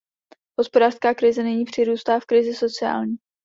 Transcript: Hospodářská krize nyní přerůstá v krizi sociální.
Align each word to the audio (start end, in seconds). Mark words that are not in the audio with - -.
Hospodářská 0.59 1.13
krize 1.13 1.43
nyní 1.43 1.65
přerůstá 1.65 2.19
v 2.19 2.25
krizi 2.25 2.53
sociální. 2.53 3.17